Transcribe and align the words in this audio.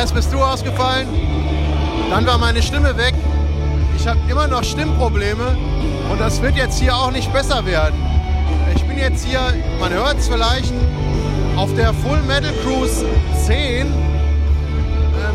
Erst 0.00 0.14
bist 0.14 0.32
du 0.32 0.42
ausgefallen, 0.42 1.06
dann 2.08 2.24
war 2.24 2.38
meine 2.38 2.62
Stimme 2.62 2.96
weg. 2.96 3.12
Ich 3.98 4.08
habe 4.08 4.18
immer 4.30 4.46
noch 4.46 4.64
Stimmprobleme 4.64 5.54
und 6.10 6.18
das 6.18 6.40
wird 6.40 6.56
jetzt 6.56 6.80
hier 6.80 6.96
auch 6.96 7.10
nicht 7.10 7.30
besser 7.34 7.66
werden. 7.66 8.00
Ich 8.74 8.82
bin 8.84 8.96
jetzt 8.96 9.26
hier, 9.26 9.40
man 9.78 9.92
hört 9.92 10.16
es 10.16 10.26
vielleicht, 10.26 10.72
auf 11.54 11.74
der 11.74 11.92
Full 11.92 12.22
Metal 12.22 12.50
Cruise 12.64 13.04
10. 13.44 13.88
Ähm, 13.88 13.92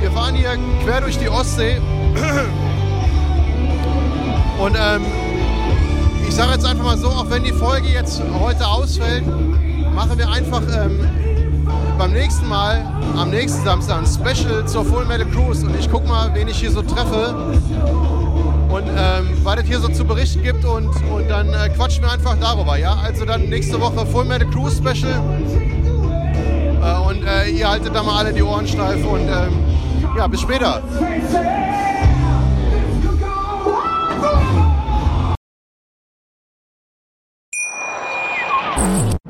wir 0.00 0.10
fahren 0.10 0.34
hier 0.34 0.56
quer 0.82 1.02
durch 1.02 1.18
die 1.18 1.28
Ostsee. 1.28 1.78
Und 4.58 4.74
ähm, 4.74 5.04
ich 6.26 6.34
sage 6.34 6.52
jetzt 6.52 6.64
einfach 6.64 6.84
mal 6.84 6.96
so, 6.96 7.08
auch 7.08 7.28
wenn 7.28 7.44
die 7.44 7.52
Folge 7.52 7.88
jetzt 7.88 8.22
heute 8.40 8.66
ausfällt, 8.66 9.24
machen 9.94 10.16
wir 10.16 10.30
einfach 10.30 10.62
ähm, 10.62 11.35
beim 12.06 12.12
nächsten 12.12 12.48
Mal, 12.48 12.86
am 13.16 13.30
nächsten 13.30 13.64
Samstag, 13.64 13.98
ein 13.98 14.06
Special 14.06 14.64
zur 14.64 14.84
Full 14.84 15.06
Metal 15.06 15.26
Cruise. 15.26 15.66
Und 15.66 15.76
ich 15.76 15.90
gucke 15.90 16.06
mal, 16.06 16.32
wen 16.34 16.46
ich 16.46 16.56
hier 16.56 16.70
so 16.70 16.80
treffe 16.80 17.34
und 18.68 18.84
ähm, 18.96 19.36
was 19.42 19.56
es 19.56 19.66
hier 19.66 19.80
so 19.80 19.88
zu 19.88 20.04
berichten 20.04 20.40
gibt. 20.40 20.64
Und, 20.64 20.86
und 21.10 21.28
dann 21.28 21.48
äh, 21.48 21.68
quatschen 21.70 22.04
wir 22.04 22.12
einfach 22.12 22.36
darüber. 22.40 22.78
Ja? 22.78 22.96
Also 23.02 23.24
dann 23.24 23.48
nächste 23.48 23.80
Woche 23.80 24.06
Full 24.06 24.24
Metal 24.24 24.48
Cruise 24.50 24.76
Special. 24.76 25.20
Äh, 26.80 27.08
und 27.08 27.24
äh, 27.26 27.48
ihr 27.48 27.68
haltet 27.68 27.92
da 27.92 28.04
mal 28.04 28.18
alle 28.18 28.32
die 28.32 28.42
Ohren 28.42 28.68
steif. 28.68 29.04
Und 29.04 29.22
ähm, 29.22 29.64
ja, 30.16 30.28
bis 30.28 30.42
später. 30.42 30.82